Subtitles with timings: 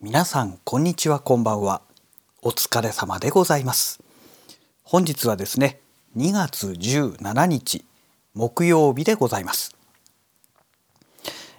[0.00, 1.82] 皆さんこんにちはこんばんは。
[2.40, 4.00] お疲れ様でございます。
[4.84, 5.80] 本日はですね
[6.16, 7.84] 2月17日
[8.32, 9.74] 木曜日でございます。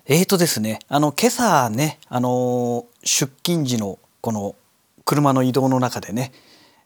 [0.05, 4.55] えーとですねあの今朝ねあの出勤時のこの
[5.03, 6.31] 車の移動の中でね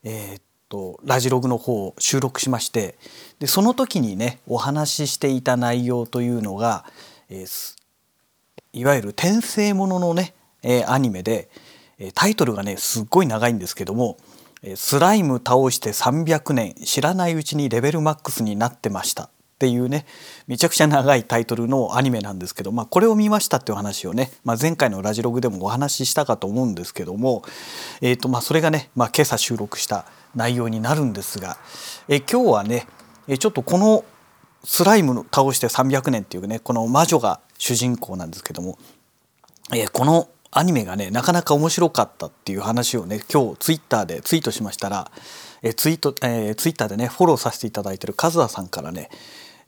[0.03, 2.97] えー、っとラジログの方を収録しまして
[3.37, 6.83] でその時にねお話ししていた内容というのが、
[7.29, 7.75] えー、
[8.73, 11.49] いわゆる転生もののねえ、アニメで
[12.13, 14.17] タイトルがねすっごい長いんですけども
[14.75, 20.05] 「スライム倒して300年知らないうちにレベルマックスになってました」っていうね
[20.47, 27.43] めちゃくちゃ長いタイトルのアニメなんですけど、まあ、これを見ましたっていう話をね、まあ、前回のラジログでもお話ししたかと思うんですけども、
[28.01, 30.05] えーとまあ、それがね、まあ、今朝収録した
[30.35, 31.57] 内容になるんですが、
[32.09, 32.87] え今日はね
[33.39, 34.03] ちょっとこの
[34.65, 38.77] スライム倒して300年っていうねこの魔女が主人公なんですけども、
[39.73, 40.27] えこの
[40.57, 45.11] アニメがねなかなか面白かったっていう話をね今日ツイッターでツイートしましたら
[45.63, 49.09] えツイート、えー、ツイッターでねフォローさせていただいてる和田さんからね、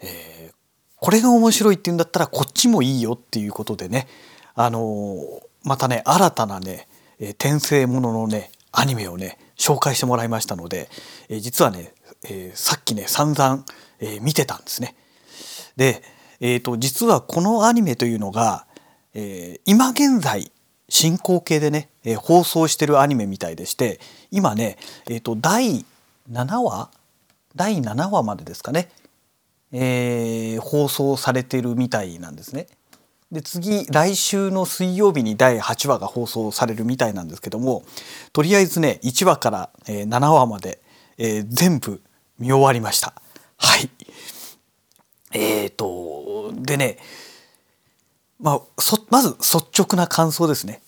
[0.01, 0.53] えー、
[0.97, 4.07] これが面白いっていうんだったらこっちもいいよっていうことでね
[4.53, 6.87] あのー、またね新たなね、
[7.19, 10.89] え転生もののねアニメをね紹介してもらいましたので、
[11.29, 13.65] え実はね、えさっきね散々、
[13.99, 14.95] え見てたんですね。
[15.75, 16.03] で、
[16.39, 18.65] えーと、実はこのアニメというのが、
[19.13, 20.51] え今現在
[20.89, 23.99] 進行形でね、えー、放送してるアニメみたいでして
[24.31, 24.77] 今ね、
[25.09, 25.85] えーと、第
[26.31, 26.89] 7話
[27.55, 28.89] 第7話までですかね、
[29.71, 32.67] えー、放送されてるみたいなんですね。
[33.31, 37.83] で次来週の水曜日に第8話が放送されるみたいなんですけども
[38.33, 40.79] とりあえずね1話から、えー、7話まで、
[41.17, 42.01] えー、全部
[42.37, 43.13] 見終わりました。
[43.57, 43.89] はい
[45.33, 46.97] えーとでね
[48.45, 48.61] まあ、
[49.09, 50.83] まず率直な感想ですね。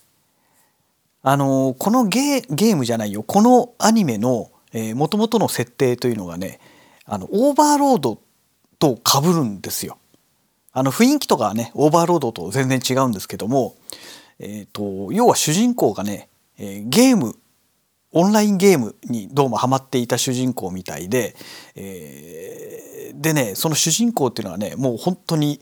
[1.23, 4.52] あのこのゲームじゃないよこのアニメの
[4.93, 6.59] もともとの設定というのがね
[7.04, 8.21] あのオーバーロード
[8.77, 9.98] とかぶるんですよ。
[10.71, 13.76] あの雰囲気とかはねオーバーロードと全然違うんですけども、
[14.37, 17.36] えーと、要は主人公がねゲーム
[18.11, 21.36] オンラインゲームにどうもハマっていた主人公みたいで、
[21.73, 25.59] えー、でねその主人公っていうのはねもう本当に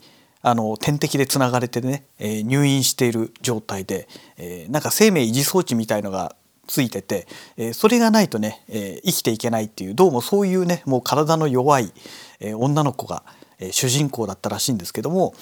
[0.48, 4.08] あの点滴でつながれてね、えー、入院している状態で、
[4.38, 6.36] えー、なんか生命維持装置みたいのが
[6.68, 11.92] ついてて、えー、それがないとね、えー、生きていけないっていうどうもそういうねもう体の弱い、
[12.40, 13.24] えー、女の子が、
[13.58, 15.34] えー、主人公だったらしいんですけども、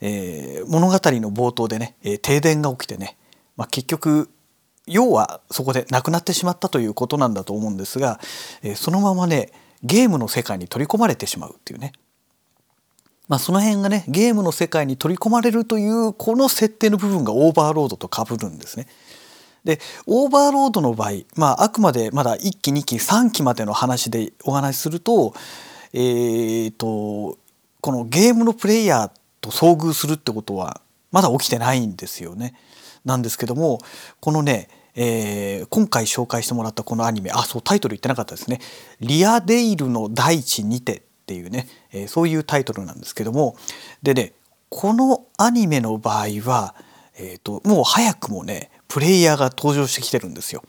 [0.00, 3.16] えー、物語の冒頭でね、えー、停電が起きてね、
[3.56, 4.30] まあ、結局
[4.86, 8.20] 要はそこで亡くなってしまったということなんだと思うんですが、
[8.62, 9.50] えー、そのままね
[9.82, 11.90] ゲームの世界に取り込まれてしまうっていうね
[13.28, 18.86] まあ、その辺がねゲームの世界に取り込まれるというこの設定の部分がオーバーロードとかぶるんですね。
[19.64, 25.34] でオーバーロードの場合、まあ、あくまでまだ1期2期3期までの話でお話しすると,、
[25.92, 27.36] えーと、
[27.80, 29.10] このゲームのプレイヤー
[29.40, 32.54] と遭遇するってことはまだ起きてないんですよね。
[33.04, 33.80] なんですけども
[34.20, 38.60] このねえー、今回紹介してもらったこのアニメあそうタイトル言ってなかったですね
[38.98, 43.56] 「リアデイルの大地にて」っていうね、えー、そういうタイトルなんですけども
[44.02, 44.32] でね
[44.68, 46.74] このアニメの場合は、
[47.18, 50.62] えーと、もう早くもねプレイヤーが登場してきてるんですよ。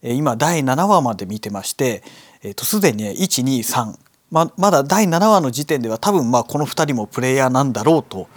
[0.00, 2.02] え、今第7話まで見てまして
[2.42, 3.94] えー、とすで、にね123
[4.30, 8.28] ままだ第7話の時点では多分まあこの2人もプレイヤーなんだろうと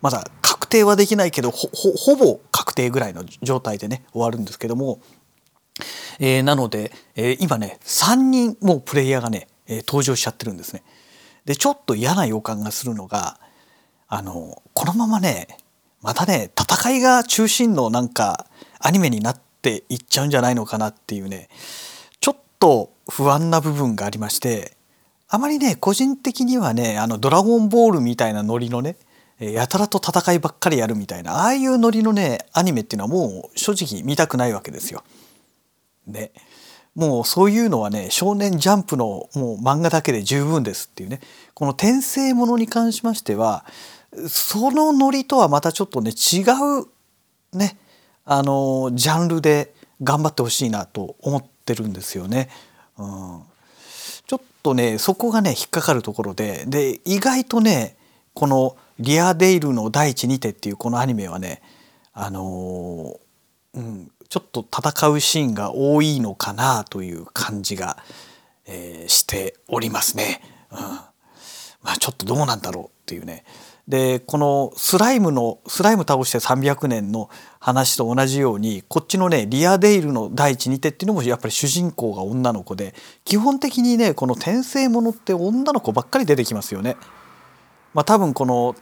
[0.00, 5.00] まだ確定はできないけどほぼ確定ぐらいの状態でね終わるんですけども、
[6.18, 10.82] えー、なので、えー、今ね3人もうプレイヤーがね、え、登場しちゃってるんですね。
[11.44, 13.38] でちょっと嫌な予感がするのが
[14.08, 15.48] あのこのままね
[16.02, 18.46] またね戦いが中心のなんか
[18.78, 21.48] アニメになっていっちゃうんじゃないのかなっていうね
[22.20, 24.76] ちょっと不安な部分がありまして
[25.28, 28.96] あまりね個人的にはねあの「ドラゴンボール」みたいなノリのね
[29.38, 35.02] やたらと戦いばっかりやるみたいなああいうノリのねアニメっていうのはもう正直見たくないわけですよ。
[36.06, 36.32] ね。
[36.94, 41.20] もうそういうのはね少年ジャンプのもう漫画だけで十分ですっていうね
[41.54, 43.64] この転生ものに関しましては
[44.28, 47.78] そのノリとはまたちょっとね違うね
[48.24, 52.48] あのジャンルで頑張ってほしいなと思ってるんですよね。
[52.98, 53.42] うん、
[54.26, 57.96] ちょっとねそこがね引っかかるところでで意外とね
[58.34, 61.62] この「リアデイルの第一にて」っていうこのアニメはね
[62.12, 67.98] あのー、うん、ちょっと戦うシーンが多いのかなという感じが、
[68.64, 70.40] えー、しておりますね。
[70.70, 73.44] うんまあ、ちょっとどうなんだろうっていうね
[73.86, 77.28] でこのスライムのスライム倒して300年の
[77.60, 82.94] 話と同じようにこっちのねリアデイルの第一に手っていうのもやっぱり主人公が女の子で
[83.26, 86.96] 基本的にねこの転生ものって女の子ばっかり出てきますよね。
[87.92, 88.76] まあ、多分この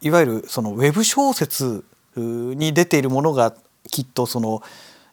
[0.00, 1.84] いわゆるそのウェブ小説
[2.16, 3.54] に出ているものが
[3.90, 4.62] きっとその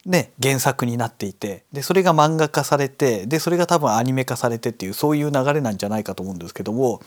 [0.06, 7.02] ね原作になっていてでそれが漫画化されてでそれが多分アニメ化されてっていうそういう流れなんじゃないかと思うんですけども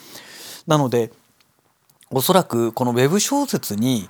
[0.66, 1.12] なので
[2.10, 4.08] おそらくこのウェブ小説に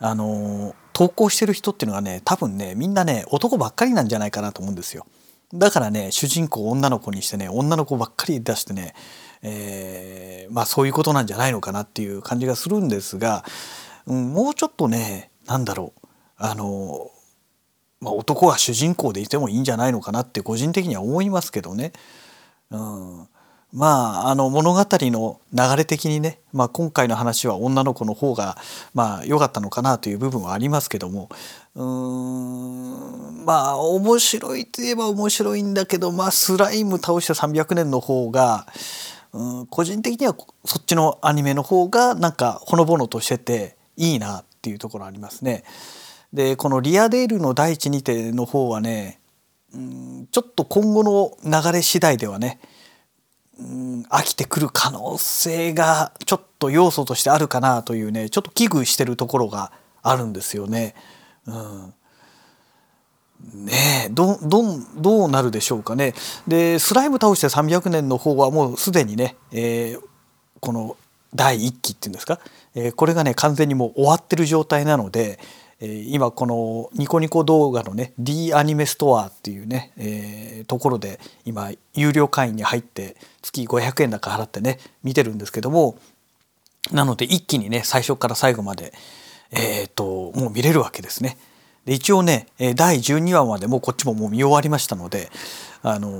[0.00, 5.06] あの投稿してる人っていうのがね多分ねみんなね男ばっかりなんじゃないかなと思うんですよ。
[5.54, 8.94] だからね主人公女の子にしてね女の子ばっかり出してね、
[9.42, 13.44] えー、まあそういうことなんじゃないのかなっていう感じがするんですが、
[14.06, 16.05] うん、もうちょっとね何だろう
[16.36, 17.10] あの、
[18.00, 21.92] まあ、男が主人公でいてもいいんじゃないのかなって個人的には思いますけどね。
[22.70, 23.28] うん
[23.72, 28.56] まああの物語の流れ的にね、まあ、今回の話は女の子の方が
[28.94, 31.28] まあ良かったのかなという部分はありますけども
[31.74, 31.82] うー
[33.42, 38.66] んまあ面白いといえば面白いんだけど、まあ、スライム倒した300年の方が
[39.32, 40.34] うん個人的には
[40.64, 45.64] そっちのアニメの方がなんかほのぼのとしてていいなっていうところありますね。
[46.36, 49.18] でこのリアデールの第一にての方はね
[49.74, 52.60] うんちょっと今後の流れ次第ではね
[53.58, 59.72] うん飽きてくる可能性がちょっと要素としてあるかなというねちょっと危惧してるところが
[60.02, 60.94] あるんですよね。
[61.46, 61.94] うん、
[63.64, 63.72] ね
[64.08, 64.62] えどど
[64.94, 66.12] どうなるでしょうかね。
[66.46, 70.00] でスライム倒して300年の方はもうすでにね、えー、
[70.60, 70.98] この
[71.34, 72.40] 第1期っていうんですか、
[72.74, 75.38] えー、これがね完全にもう終わってる状態なので、
[75.80, 85.98] 今このニコニコ動画のね D アニメストアっていうね、え、ところで今有料会員に入って月500円だか払ってね見てるんですけども
[86.92, 88.94] なので一気にね最初から最後まで
[89.50, 91.36] えっ、ともう見れるわけですね。
[91.86, 95.30] 一応ね第12話までもうこっちももう見終わりましたので
[95.82, 96.18] あの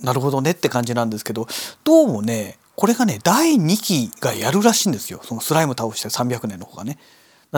[0.00, 1.46] なるほどねって感じなんですけど
[1.84, 6.98] どうもねこれがね第2期がやるらしいんですよそのスライム倒して300年の方がね。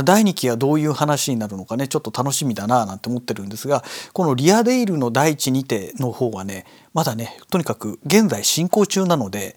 [0.03, 9.57] 第2期はどういう話になるのかねちょっと楽しみだななんて思ってるんですがこのリアデイルの第一にての方はねまだねとにかく現在進行中なので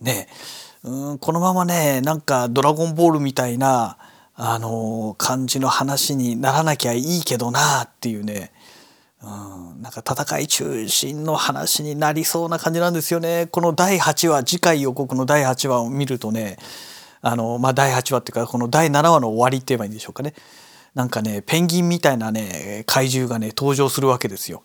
[0.00, 0.28] ね
[0.82, 3.96] うんこのままねなんか「ドラゴンボール」みたいな
[4.34, 8.52] あの感じの話にならなきゃいいけどなっていうね
[9.20, 13.48] うん、なんか戦い中心の話になりそうな感じなんですよね。
[13.50, 16.56] この第8話次回予告の第8話を見るとね
[17.20, 20.34] あの、まあ、第8話っていうかこの第7話の終わりって言えばいいんでしょうかね
[20.94, 24.64] なんかねペンギンみたいなね怪獣がね登場するわけですよ。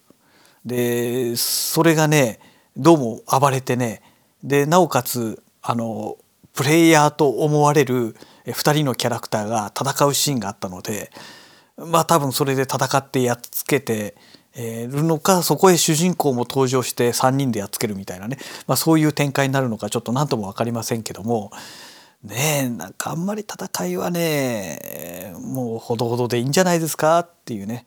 [0.66, 2.40] でそれがね
[2.78, 4.02] どうも暴れてね
[4.44, 6.18] でなおかつあの
[6.54, 8.16] プレイヤーと思われる
[8.46, 11.12] 2人のキャラクターが戦うシーンがあったので
[11.78, 14.16] まあ多分それで戦ってやっつけて
[14.56, 21.52] るのかそこへ主人公も登場して3人でやっつけるみたいなね、まあ、そういう展開になるのかちょっと何とも分かりませんけども
[22.24, 27.86] ねえなんかあんまり戦いはねもうほどほどでいいんじゃないですかっていうね、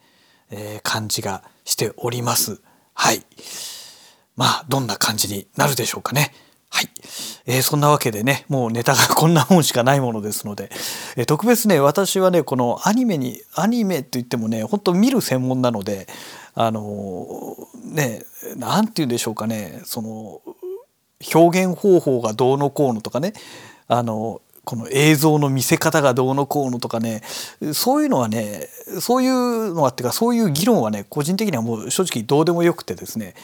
[0.50, 2.60] えー、感じがしております。
[2.92, 3.24] はい
[4.36, 6.32] まあどんな感じになるでしょうかね。
[6.68, 6.90] はい、
[7.46, 10.70] えー、そんなわけでねもうネタがこんなもんしかないものですので、
[11.16, 16.06] えー、特別ね私はねこのアニメにアニメって言ってもねほんと見る専門なので
[16.54, 18.22] あのー、ね
[18.56, 20.42] 何て言うんでしょうかねその
[21.32, 23.32] 表現方法がどうのこうのとかね
[23.88, 27.22] あのこの映像の見せ方がどうのこうのとかね
[27.72, 28.68] そういうのはね
[29.00, 33.34] そういうのはっていうかそういう議論はね個人的にはもう正直どうでもよくてですね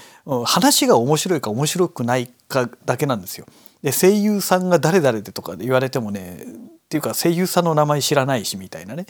[0.45, 3.47] 話が面白いか面白くないかだけなんですよ。
[3.85, 9.07] で声優さんが誰々でとか言われてもねっていうか声優さんの名前知らないしみたいなね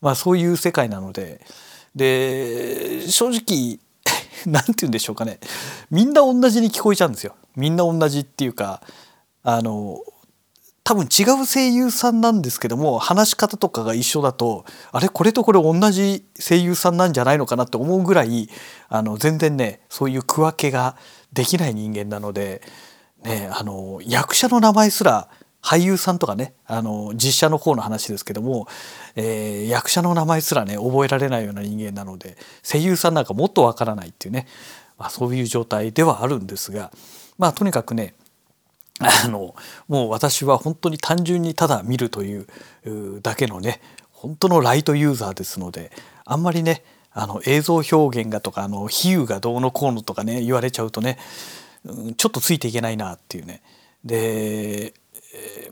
[0.00, 1.40] まあそういう世界なので
[1.96, 3.80] で正直
[4.46, 5.40] 何て言うんでしょうかね
[5.90, 7.34] みんな同じに聞こえちゃうんですよ。
[7.56, 8.80] みんな同じっていうか
[9.42, 10.00] あの
[10.90, 18.48] 多分違う声優さんなんですけども話し方とかが一緒だとあれこれとこれ同じ声優さんなんじゃないのかなって思うぐらい
[18.88, 20.96] あの全然ねそういう区分けが
[21.32, 22.60] できない人間なので、
[23.22, 25.28] ね、あの役者の名前すら
[25.62, 28.66] 俳優さんとかねあの実写の方の話ですけども、
[29.14, 34.48] えー、役者の名前すらね覚えられないような人間なので声優さんなんかもっとわからないっていうね、
[34.98, 36.90] まあ、そういう状態ではあるんですが
[37.38, 38.14] まあとにかくね
[39.00, 39.54] あの
[39.88, 42.46] もう私は本当に単純にただ見るという
[43.22, 43.80] だけのね
[44.10, 45.90] 本当のライトユーザーですので
[46.24, 51.18] あんまりねあの映像表現がとかあの比喩がどうのこうのとかね言われちゃうとね
[51.84, 53.62] うんちょっとついていけないなっていうね。
[54.04, 54.94] で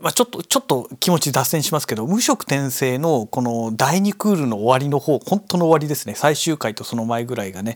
[0.01, 7.75] まあ、ちょっとちょっと気持ち脱線しますけど無色転生のこの第2クールの終わりの方本当の終わりですね最終回とその前ぐらいがね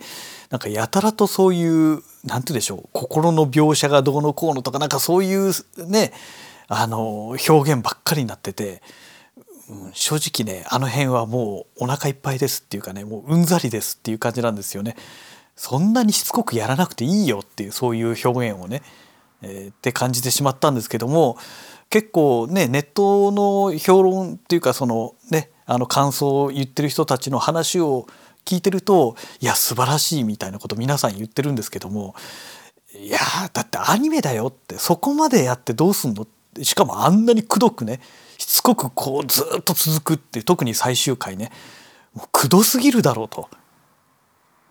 [0.50, 5.52] なんかやたらとそういう何て言うでしょう心の描写がどうのこうのとかなんかそういう
[5.86, 6.13] ね
[6.70, 8.82] あの表現ばっかりになってて、
[9.70, 14.96] うん、正直ねあの辺はもうお腹いっぱいですっていうかねもううんざりですっていう感じなんですよね。
[15.56, 18.82] そんなにしつこくやらなくていいよっていうそういう表現をね、
[19.43, 21.38] えー、って感じてしまったんですけども
[21.89, 28.07] 結構ねネットの評論っていうかそのねあの感想を言ってる人たちの話を
[28.45, 32.15] 聞いてるといや素晴らしいみたいなこと皆さん言ってるんですけども
[32.95, 33.19] いや
[33.53, 36.27] だってアニメだよってそこまでやってどうすんの？
[36.62, 38.00] しかもあんなにくどくね
[38.38, 41.51] しつこくこうずっと続くって特に最終回ね
[42.13, 43.50] もうくどすぎるだろうと。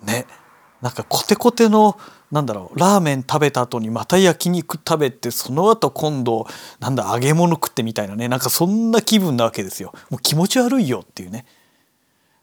[0.03, 0.27] ね
[0.81, 1.99] なんかコテコテの
[2.33, 6.47] なんだろうラーメン食べた後にまた焼肉食べてその後今度
[6.81, 9.93] なんだ揚げ物食ってみたいなねなんかそんな気分なわけですよ。
[10.09, 11.45] もう気持ち悪いよっていうね。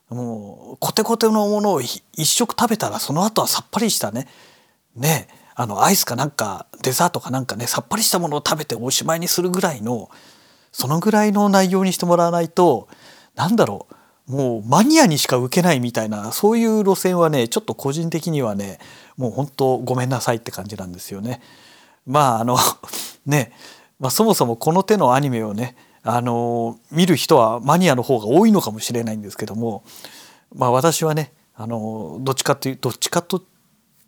[0.10, 4.28] もうコテコテのものを一食食べたらその後はさっぱりしたね。
[4.96, 10.10] ねあのアイスかなんかデザートかなんかねさっぱりしたものを食べておしまいにするぐらいの
[10.72, 12.88] そのぐらいの内容にしてもらわないと
[13.36, 13.96] なんだろう
[14.30, 18.78] もうマニアにしか受けないみたいなそういう路線はねちょっと個人的にはね
[19.18, 21.42] もう本当ごめんなさいって感じなんですよね。
[22.06, 22.56] まああの
[23.26, 23.52] ね、
[24.00, 29.84] まあ、そもそもこの手のアニメをねあの見る人はマニアの方が多いのかもしれないんですけども、
[30.54, 33.44] まあ、私はねあのどっちかというどっちかと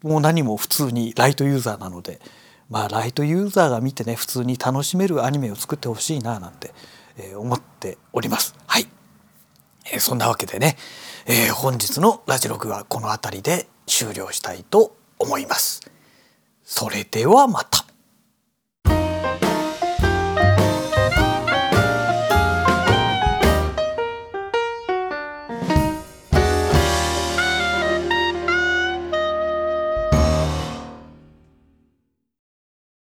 [0.03, 2.19] もう何も普通にライトユーザーなので、
[2.69, 6.73] まあ、ライトユーザーが見てね普通に楽しめるアニメを作ってほしいななんて、
[7.17, 8.53] え、思っております。
[8.67, 8.87] はい
[9.91, 10.77] え、そんなわけでね、
[11.25, 15.81] えー、本日のラジログはこの辺りで終了したいと思います。
[16.63, 17.80] それではまた。